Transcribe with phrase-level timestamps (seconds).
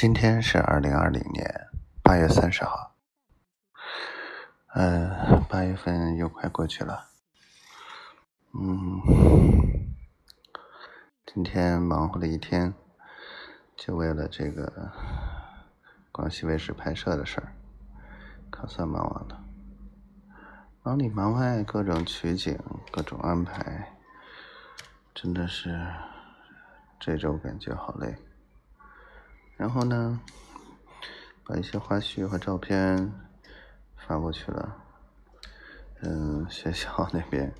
[0.00, 1.66] 今天是二零二零年
[2.04, 2.94] 八月三十号，
[4.76, 7.08] 嗯，八月份又快过去了，
[8.54, 9.02] 嗯，
[11.26, 12.72] 今天忙活了一天，
[13.76, 14.92] 就为了这个
[16.12, 17.52] 广西卫视拍摄的事儿，
[18.50, 19.44] 可算忙完了。
[20.84, 22.56] 忙里忙外，各种取景，
[22.92, 23.96] 各种安排，
[25.12, 25.76] 真的是
[27.00, 28.14] 这周感觉好累。
[29.58, 30.20] 然后呢，
[31.44, 33.12] 把一些花絮和照片
[33.96, 34.84] 发过去了。
[36.00, 37.52] 嗯，学校 那边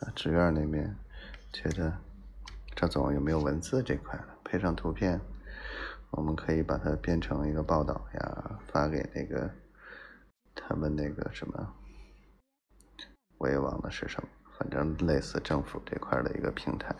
[0.00, 0.96] 啊，志愿那边
[1.52, 1.98] 觉得
[2.74, 5.20] 赵总有没有文字这块的，配上图片，
[6.12, 9.50] 我们可以把它编成一个报道呀，发给那个
[10.54, 11.74] 他们那个什么，
[13.36, 16.96] 我也忘了是什么，反正类似政府这块的一个平台。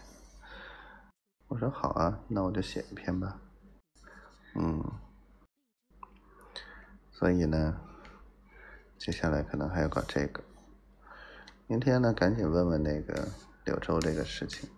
[1.49, 3.41] 我说好啊，那我就写一篇吧。
[4.55, 4.85] 嗯，
[7.11, 7.81] 所以呢，
[8.99, 10.43] 接下来可能还要搞这个。
[11.67, 13.29] 明天呢，赶紧问问那个
[13.65, 14.69] 柳州这个事情。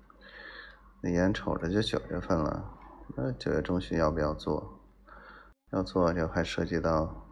[1.02, 2.72] 那眼瞅着就九月份了，
[3.16, 4.80] 那九月中旬要不要做？
[5.72, 7.26] 要做就还涉及到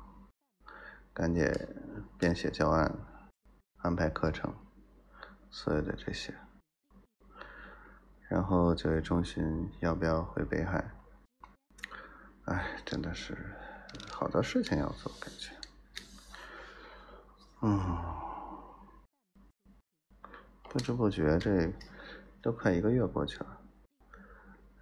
[1.13, 1.49] 赶紧
[2.19, 2.93] 编写教案、
[3.79, 4.53] 安排课程，
[5.51, 6.35] 所有的这些。
[8.29, 10.91] 然后九月中旬要不要回北海？
[12.47, 13.37] 哎，真的是
[14.11, 15.51] 好多事情要做，感觉，
[17.63, 17.81] 嗯，
[20.65, 21.73] 不知不觉这
[22.43, 23.61] 都快一个月过去了，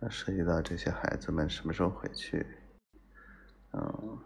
[0.00, 2.44] 那涉及到这些孩子们什么时候回去，
[3.72, 4.18] 嗯，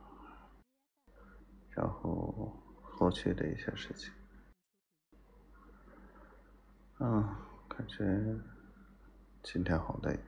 [1.71, 4.11] 然后后续的一些事情，
[7.01, 7.37] 嗯，
[7.69, 8.35] 感觉
[9.43, 10.19] 今天好累。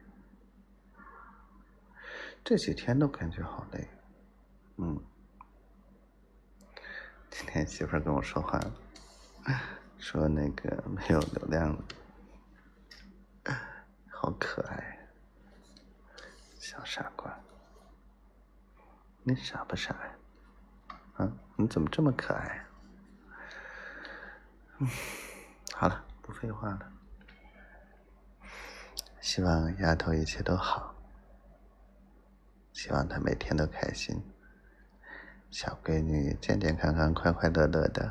[2.49, 3.87] 这几天都感觉好累，
[4.79, 4.99] 嗯。
[7.29, 8.59] 今天媳妇跟我说话，
[9.99, 11.85] 说那个没有流量了，
[14.09, 14.99] 好可爱，
[16.59, 17.39] 小傻瓜，
[19.25, 20.97] 你傻不傻呀？
[21.19, 22.65] 啊，你怎么这么可爱？
[24.79, 24.89] 嗯，
[25.77, 26.93] 好了，不废话了，
[29.21, 30.95] 希望丫头一切都好。
[32.79, 34.23] 希望她每天都开心，
[35.51, 38.09] 小闺女健健康康、快快乐乐的，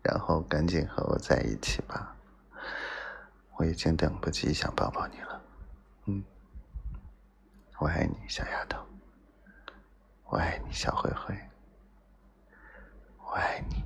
[0.00, 2.14] 然后赶紧和我在一起吧，
[3.56, 5.42] 我已经等不及想抱抱你了。
[6.06, 6.22] 嗯，
[7.80, 8.80] 我爱你，小丫头，
[10.26, 11.36] 我爱你，小灰灰，
[13.26, 13.77] 我爱你，